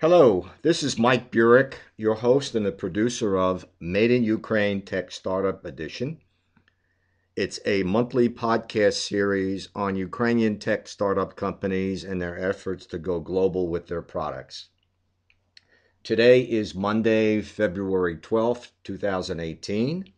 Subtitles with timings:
[0.00, 5.10] Hello, this is Mike Burek, your host and the producer of Made in Ukraine Tech
[5.10, 6.22] Startup Edition.
[7.36, 13.20] It's a monthly podcast series on Ukrainian tech startup companies and their efforts to go
[13.20, 14.70] global with their products.
[16.02, 20.10] Today is Monday, February 12th, 2018,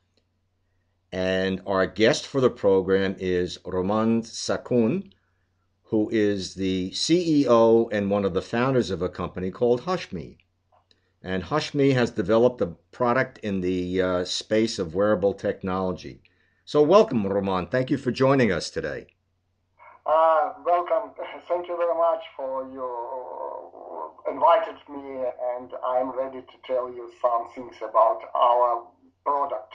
[1.11, 5.11] and our guest for the program is Roman Sakun
[5.93, 10.39] who is the CEO and one of the founders of a company called HushMe.
[11.23, 16.23] And HushMe has developed a product in the uh, space of wearable technology.
[16.65, 17.67] So, welcome, Roman.
[17.67, 19.09] Thank you for joining us today.
[20.07, 21.11] Uh, welcome.
[21.49, 22.89] Thank you very much for you
[24.33, 25.25] invited me,
[25.57, 28.87] and I'm ready to tell you some things about our
[29.27, 29.75] product.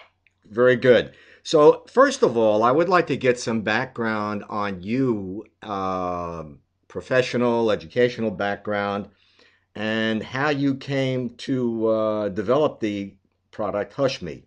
[0.50, 1.14] Very good.
[1.44, 6.44] So, first of all, I would like to get some background on you, uh,
[6.88, 9.10] professional, educational background,
[9.76, 13.16] and how you came to uh, develop the
[13.52, 14.44] product HushMe.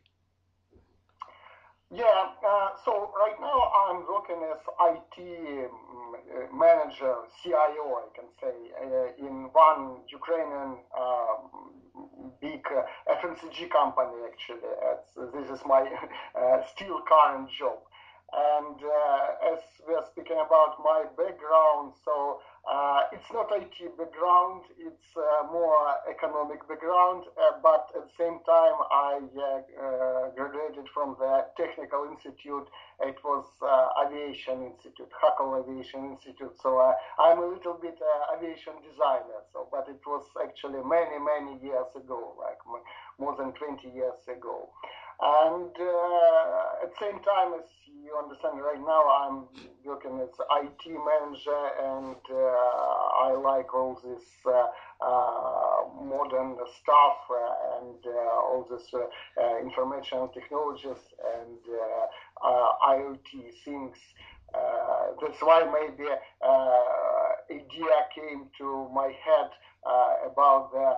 [1.92, 4.62] Yeah, uh, so right now I'm working as
[4.94, 5.18] IT
[5.66, 12.86] um, manager, CIO, I can say, uh, in one Ukrainian um, big uh,
[13.18, 14.70] FMCG company actually.
[15.34, 15.82] this is my
[16.38, 17.78] uh, still current job.
[18.32, 22.49] And uh, as we are speaking about my background, so uh,
[23.12, 25.76] it's not IT background, it's uh, more
[26.08, 32.06] economic background, uh, but at the same time, I uh, uh, graduated from the Technical
[32.10, 32.68] Institute.
[33.00, 36.54] It was uh, Aviation Institute, Kharkiv Aviation Institute.
[36.62, 36.78] So
[37.18, 37.98] I'm a little bit
[38.36, 39.42] aviation designer.
[39.52, 42.58] So, but it was actually many, many years ago, like
[43.18, 44.68] more than 20 years ago.
[45.20, 49.52] And uh, at the same time, as you understand, right now I'm
[49.84, 54.66] working as IT manager, and uh, I like all this uh,
[55.04, 58.86] uh modern stuff uh, and uh, all this
[59.62, 61.02] information technologies
[61.36, 61.58] and
[62.94, 63.30] IoT
[63.64, 63.96] things.
[65.20, 66.08] that's why maybe
[67.50, 69.50] idea came to my head
[70.30, 70.96] about the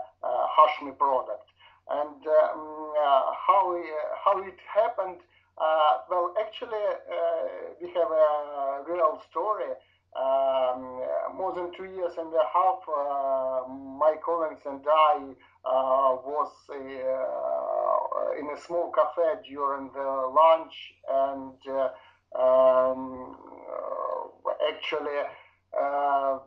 [0.57, 1.53] HushMe product
[1.91, 3.83] and um, uh, how uh,
[4.25, 5.19] how it happened.
[5.59, 6.87] Uh, well, actually,
[7.81, 9.73] we have a real story.
[10.15, 11.00] Um,
[11.34, 12.81] more than two years and a half,
[13.99, 15.34] my colleagues and I
[15.65, 16.53] was
[18.39, 20.75] in a small cafe during the lunch
[21.09, 21.55] and
[22.39, 23.37] um,
[24.69, 25.19] actually
[25.78, 26.39] uh,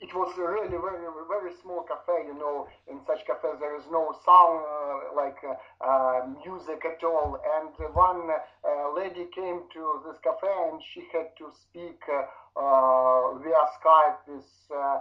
[0.00, 2.68] it was a really very very small cafe you know.
[2.90, 7.38] In such cafes there is no sound uh, like uh, uh, music at all.
[7.58, 12.22] And one uh, lady came to this cafe and she had to speak uh,
[12.58, 14.98] uh, via Skype with uh,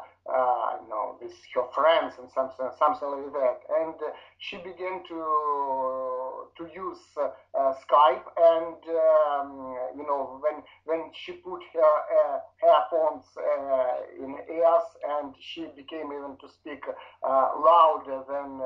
[0.90, 3.60] know with her friends and something something like that.
[3.80, 3.96] And
[4.40, 5.18] she began to
[6.58, 12.40] to use uh, uh, Skype and um, you know when when she put her uh,
[12.66, 13.26] earphones
[14.20, 16.84] in ears and she became even to speak
[17.24, 18.62] louder than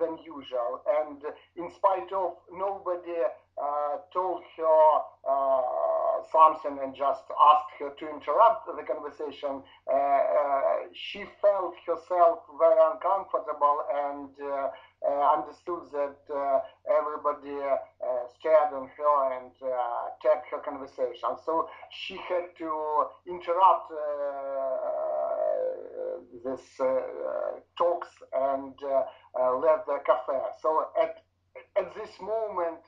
[0.00, 0.82] than usual.
[1.00, 1.22] And
[1.56, 3.22] in spite of nobody
[3.60, 5.00] uh, told her
[6.20, 10.20] uh, something and just asked her to interrupt the conversation, uh,
[10.92, 14.28] she felt herself very uncomfortable and
[15.32, 16.18] understood that
[16.88, 17.56] everybody
[18.38, 19.50] stared on her and
[20.22, 21.36] kept her conversation.
[21.44, 23.92] So she had to interrupt
[26.44, 30.38] this uh, talks and uh, left the cafe.
[30.62, 31.22] So at
[31.76, 32.80] at this moment,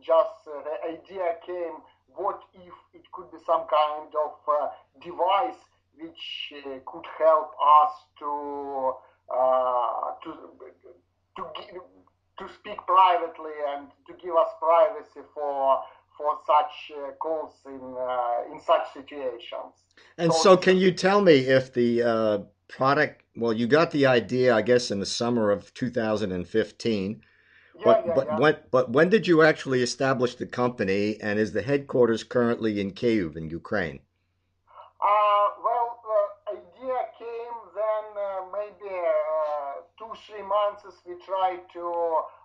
[0.00, 1.76] just uh, the idea came
[2.16, 4.68] what if it could be some kind of uh,
[5.02, 5.60] device
[5.98, 7.50] which uh, could help
[7.82, 8.92] us to
[9.32, 10.30] uh, to
[11.36, 11.82] to give,
[12.38, 15.80] to speak privately and to give us privacy for
[16.16, 19.74] for such uh, calls in uh, in such situations.
[20.18, 23.22] And so, so, can you tell me if the product?
[23.36, 27.22] Well, you got the idea, I guess, in the summer of 2015
[27.84, 28.38] but yeah, but yeah.
[28.38, 32.92] when but when did you actually establish the company, and is the headquarters currently in
[32.92, 34.00] Kyiv in Ukraine?
[35.00, 40.84] Uh, well, the idea came then uh, maybe uh, two three months.
[41.06, 41.86] We tried to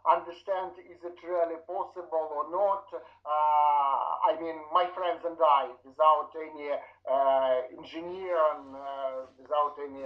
[0.10, 2.86] understand is it really possible or not.
[2.94, 10.06] Uh, I mean, my friends and I, without any uh, engineer and uh, without any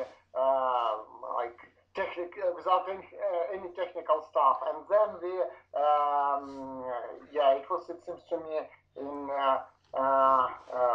[1.37, 1.59] like
[1.99, 4.63] technic, uh, without any, uh, any, technical stuff.
[4.71, 5.33] And then we,
[5.75, 6.87] um,
[7.35, 8.63] yeah, it was, it seems to me,
[8.95, 9.59] in uh,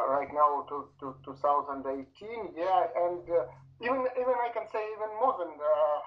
[0.08, 3.20] right now to, to 2018, yeah, and
[3.82, 5.50] even even I can say even more than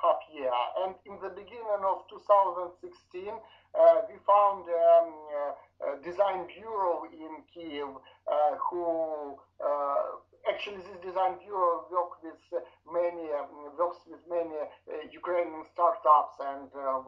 [0.02, 0.50] half year.
[0.82, 5.12] And in the beginning of 2016, we found um,
[5.84, 7.92] a design bureau in Kiev
[8.72, 9.36] who
[10.50, 12.42] actually this design bureau works with
[12.92, 13.28] many
[13.78, 14.58] works with many
[15.12, 17.04] Ukrainian startups and uh,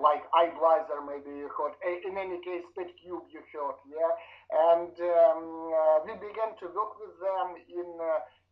[0.00, 1.74] like iBlazr maybe you heard.
[2.08, 4.12] In any case, PetCube you heard, yeah.
[4.70, 7.90] And um, uh, we began to work with them in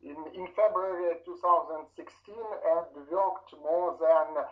[0.02, 4.46] in, in February 2016 and worked more than uh,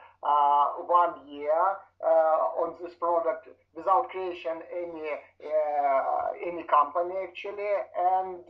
[0.84, 1.56] one year
[2.05, 5.08] uh, on this product without creation any
[5.44, 7.73] uh, any company actually.
[7.96, 8.44] And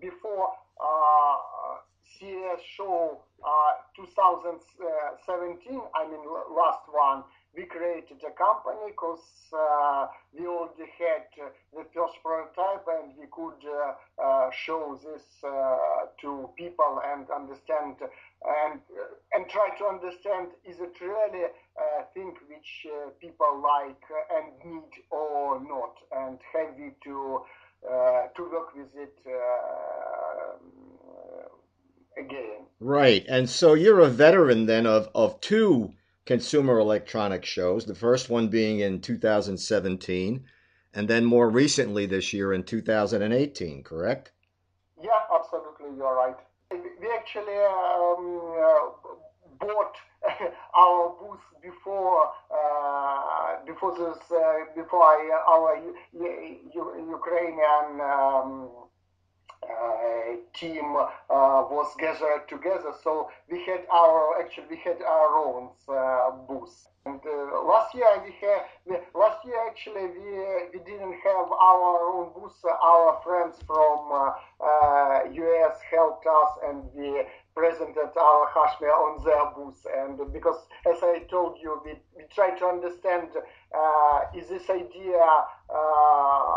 [0.00, 0.48] before
[2.18, 3.20] CES show
[3.96, 6.22] 2017 I mean
[6.54, 7.24] last one
[7.56, 10.06] we created a company because uh,
[10.38, 11.24] we already had
[11.72, 15.76] the first prototype and we could uh, uh show this uh,
[16.20, 18.80] to people and understand and
[19.32, 22.86] and try to understand is it really a thing which
[23.20, 24.04] people like
[24.36, 27.40] and need or not and heavy to
[28.36, 29.18] to work with it
[32.18, 32.66] again.
[32.80, 35.92] Right, and so you're a veteran then of of two
[36.26, 40.44] consumer electronics shows, the first one being in 2017,
[40.92, 44.32] and then more recently this year in 2018, correct?
[45.02, 46.36] Yeah, absolutely, you're right.
[46.70, 49.14] We actually um, uh,
[49.60, 49.94] bought
[50.74, 55.80] our booth before uh, before this uh, before our
[56.12, 58.68] Ukrainian um,
[60.58, 62.92] team uh, was gathered together.
[63.02, 66.88] So we had our actually we had our own uh, booth.
[67.04, 70.30] And uh, last year we had last year actually we
[70.72, 72.58] we didn't have our own booth.
[72.64, 74.32] Our friends from
[75.32, 77.22] US uh, helped us, and we
[77.54, 79.86] presented our HushMe on their booth.
[79.96, 83.28] And because, as I told you, we, we try to understand
[83.74, 85.24] uh, is this idea
[85.68, 86.55] uh,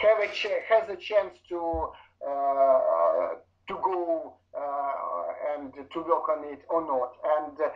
[0.00, 1.90] have a ch- has a chance to
[2.26, 3.34] uh,
[3.68, 7.12] to go uh, and to work on it or not.
[7.38, 7.70] And uh,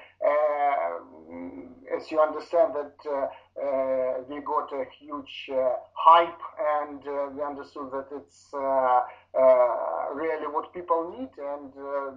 [1.96, 3.28] as you understand that uh,
[3.62, 6.42] uh, we got a huge uh, hype
[6.82, 7.00] and
[7.36, 11.72] we understood that it's really what people need and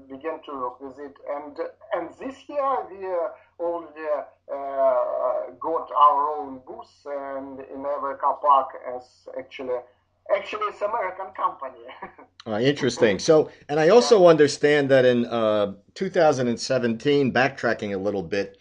[0.10, 1.16] began to work with it.
[1.36, 1.56] And
[1.94, 3.08] and this year we
[3.60, 4.08] already
[5.60, 9.80] got our own booth and in Eureka Park as actually
[10.36, 11.86] Actually, it's American company.
[12.46, 13.20] uh, interesting.
[13.20, 14.28] So, and I also yeah.
[14.28, 18.58] understand that in uh, 2017, backtracking a little bit,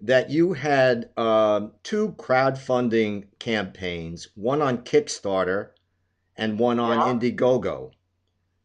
[0.00, 5.70] that you had uh, two crowdfunding campaigns, one on Kickstarter
[6.36, 7.30] and one on yeah.
[7.30, 7.90] Indiegogo.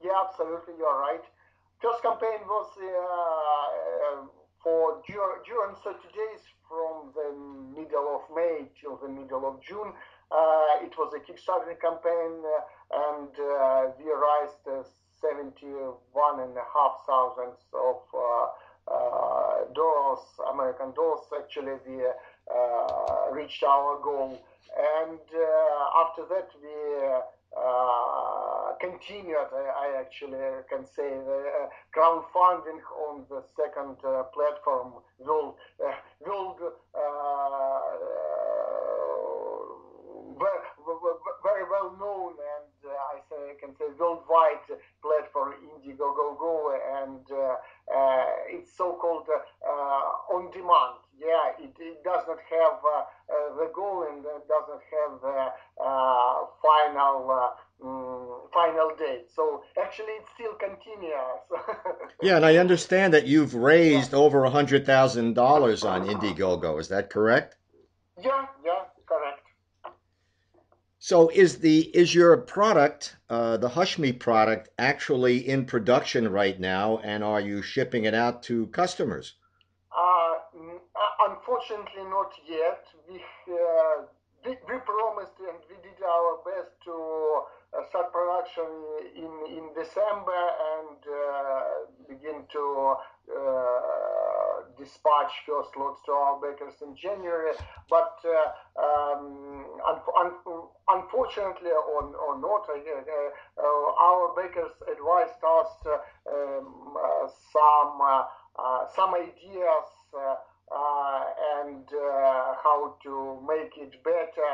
[0.04, 1.24] Yeah, absolutely, you're right.
[1.82, 3.93] First campaign was uh,
[4.64, 7.30] for during 30 days from the
[7.80, 9.94] middle of May till the middle of June
[10.34, 14.82] uh, it was a Kickstarter campaign, uh, and uh, we raised uh,
[15.22, 18.48] seventy-one and a half thousands of uh,
[18.90, 21.22] uh, dollars, American dollars.
[21.38, 22.02] Actually, we
[23.32, 24.42] reached our goal,
[25.06, 25.20] and
[26.02, 26.74] after that we.
[28.74, 30.38] Uh, continued, I, actually
[30.70, 35.58] can say, uh, crowdfunding on the second uh, platform, will,
[36.26, 36.60] World
[41.44, 44.68] very well known and uh, I say can say worldwide
[45.02, 47.56] platform Indiegogo Go, and uh,
[47.94, 49.28] uh, it's so-called
[50.32, 51.00] on demand.
[51.20, 52.80] Yeah, it, it does not have
[53.58, 55.52] the goal and it does not have the
[56.62, 57.54] final.
[58.54, 59.26] Final date.
[59.36, 61.14] So actually, it still continues.
[62.22, 64.20] yeah, and I understand that you've raised yeah.
[64.20, 66.80] over a hundred thousand dollars on Indiegogo.
[66.80, 67.58] Is that correct?
[68.22, 69.42] Yeah, yeah, correct.
[71.00, 77.00] So is the is your product, uh, the Hushme product, actually in production right now,
[77.00, 79.34] and are you shipping it out to customers?
[79.92, 80.34] Uh,
[81.30, 82.86] unfortunately, not yet.
[83.10, 83.18] We,
[83.52, 84.04] uh,
[84.46, 87.42] we, we promised and we did our best to uh,
[87.90, 88.70] start production
[89.16, 90.42] in in December
[90.74, 91.64] and uh,
[92.08, 92.96] begin to
[93.34, 97.54] uh, dispatch first lots to our bakers in January.
[97.90, 102.70] But uh, um, un- un- unfortunately, or, or not,
[104.00, 105.72] our bakers advised us
[106.32, 106.98] um,
[107.52, 108.02] some
[108.96, 109.90] some ideas.
[110.74, 111.26] Uh,
[111.62, 114.52] and uh, how to make it better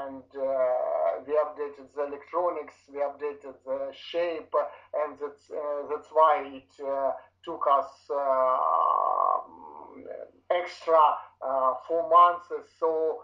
[0.00, 4.52] and uh, we updated the electronics, we updated the shape,
[4.94, 7.12] and that's uh, that's why it uh,
[7.44, 9.38] took us uh,
[10.50, 11.00] extra
[11.86, 12.48] four months.
[12.78, 13.22] So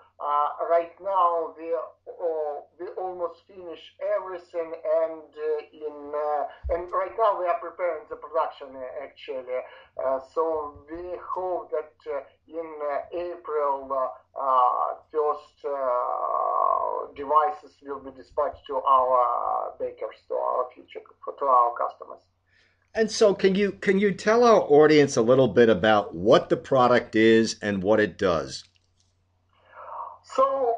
[0.71, 1.75] right now we
[2.09, 4.73] oh, we almost finish everything,
[5.03, 5.23] and
[5.73, 6.13] in
[6.71, 8.69] and right now we are preparing the production
[9.03, 9.61] actually.
[10.35, 11.93] so we hope that
[12.49, 12.71] in
[13.13, 13.89] April
[15.37, 15.67] first
[17.17, 21.01] devices will be dispatched to our bakers, to our future,
[21.39, 22.23] to our customers.
[22.95, 26.57] And so, can you can you tell our audience a little bit about what the
[26.57, 28.65] product is and what it does?
[30.35, 30.77] So,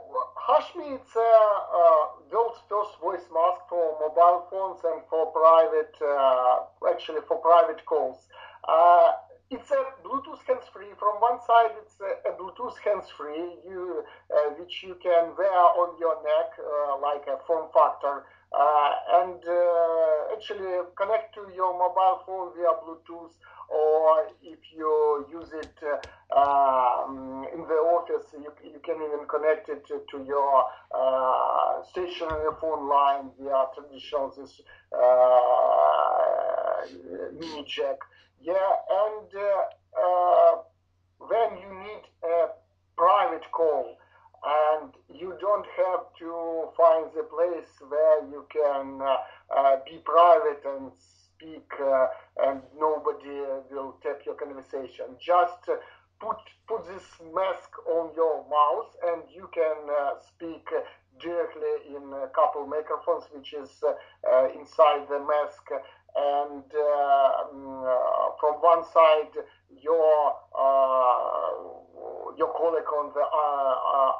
[0.48, 6.90] HushMe, is a uh, world's first voice mask for mobile phones and for private, uh,
[6.90, 8.26] actually for private calls.
[8.66, 9.12] Uh,
[9.50, 10.92] it's a Bluetooth hands-free.
[10.98, 15.98] From one side, it's a, a Bluetooth hands-free, you, uh, which you can wear on
[15.98, 18.90] your neck uh, like a form factor uh,
[19.20, 23.32] and uh, actually connect to your mobile phone via Bluetooth,
[23.68, 29.68] or if you use it uh, um, in the office, you, you can even connect
[29.68, 30.64] it to, to your
[30.94, 34.60] uh, stationary phone line via traditional this
[37.38, 37.98] mini jack.
[38.40, 40.56] Yeah, and uh,
[41.18, 42.48] when you need a
[42.96, 43.96] private call
[44.44, 49.16] and you don't have to find the place where you can uh,
[49.56, 52.06] uh, be private and speak uh,
[52.46, 55.06] and nobody will take your conversation.
[55.20, 55.68] Just
[56.20, 60.66] put put this mask on your mouth and you can uh, speak
[61.20, 65.62] directly in a couple microphones which is uh, inside the mask
[66.16, 69.32] and uh, mm, from one side
[69.82, 70.34] your
[72.38, 73.72] your colleague on the uh,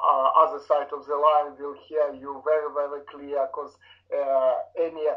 [0.03, 3.77] uh, other side of the line will hear you very, very clear because
[4.11, 5.07] uh, any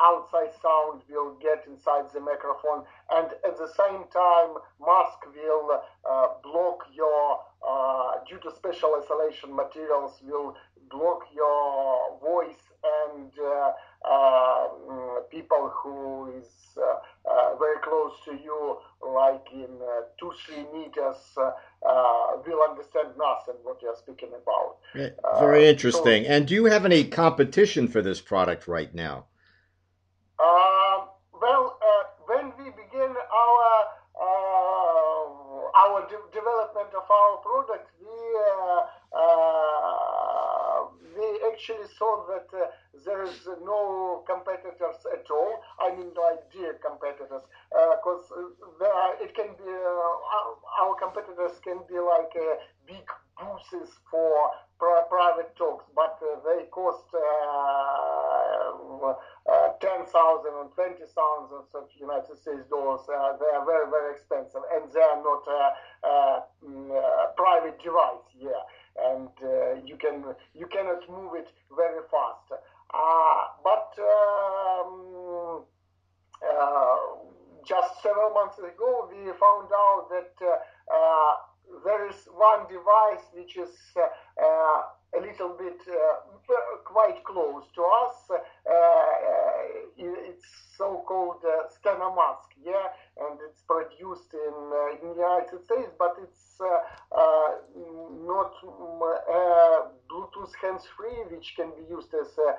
[0.00, 2.84] outside sound will get inside the microphone.
[3.10, 5.82] And at the same time, mask will
[6.42, 7.40] block your,
[8.28, 10.54] due to special isolation materials, will
[10.88, 13.72] block your voice and uh,
[14.10, 20.64] Um, people who is uh, uh, very close to you, like in uh, two, three
[20.72, 21.50] meters, uh,
[21.88, 24.78] uh, will understand nothing what you're speaking about.
[25.38, 26.24] Very interesting.
[26.24, 29.26] So, and do you have any competition for this product right now?
[30.38, 31.08] Um,
[31.40, 31.78] well,
[32.26, 33.86] when we begin our
[35.74, 38.08] our de- development of our product, we
[41.16, 42.66] we actually saw that uh,
[43.04, 45.62] there is no competitors at all.
[45.80, 51.80] I mean, like dear competitors, because uh, uh, it can be uh, our competitors can
[51.88, 53.04] be like uh, big
[53.40, 57.08] booths for pri- private talks, but uh, they cost
[59.80, 63.00] ten thousand and twenty thousand of United States dollars.
[63.08, 65.44] they are very very expensive, and they are not
[66.62, 68.28] mm, private device.
[68.38, 68.62] Yeah
[68.96, 72.61] and uh, you can you cannot move it very fast.
[72.92, 75.64] Uh, but um,
[76.44, 76.96] uh,
[77.66, 80.34] just several months ago, we found out that
[81.84, 83.70] there is one device which is
[85.16, 88.16] a little bit uh, quite close to us.
[90.02, 92.90] Uh, it's so-called uh, steno mask, yeah,
[93.22, 97.48] and it's produced in, uh, in the United States, but it's uh, uh,
[98.26, 99.00] not mm,
[100.10, 102.50] Bluetooth hands-free, which can be used as a,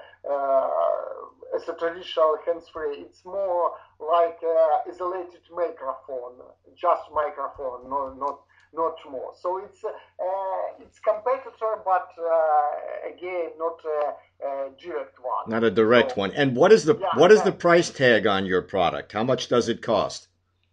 [1.55, 2.97] as a traditional hands-free.
[3.01, 4.39] It's more like
[4.87, 6.39] isolated microphone,
[6.75, 8.39] just microphone, no, not
[8.73, 9.33] not more.
[9.39, 9.89] So it's uh,
[10.79, 15.49] it's competitor, but uh, again, not a, a, direct one.
[15.49, 16.31] Not a direct so, one.
[16.31, 17.45] And what is the yeah, what is yeah.
[17.45, 19.11] the price tag on your product?
[19.11, 20.27] How much does it cost?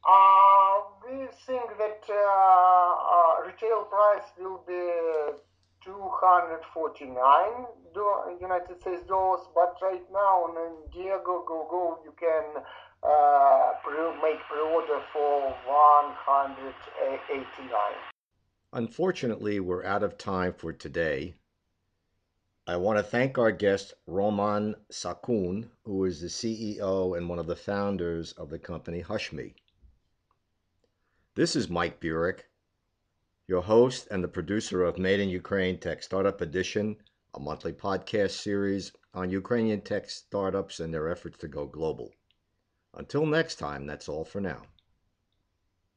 [0.05, 4.91] Uh, we think that uh, retail price will be
[5.85, 7.67] 249
[8.41, 12.63] United States dollars, but right now on Indiegogo, go, go, you can
[13.03, 13.73] uh,
[14.23, 17.77] make pre-order for 189.
[18.73, 21.35] Unfortunately, we're out of time for today.
[22.67, 27.47] I want to thank our guest, Roman Sakun, who is the CEO and one of
[27.47, 29.55] the founders of the company Hushme.
[31.35, 32.45] This is Mike Burek,
[33.49, 36.97] your host and the producer of Made in Ukraine Tech Startup Edition,
[37.35, 42.13] a monthly podcast series on Ukrainian tech startups and their efforts to go global.
[42.95, 44.63] Until next time, that's all for now.